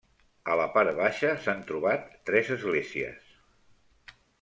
[0.53, 3.33] A la part baixa s'han trobat tres esglésies.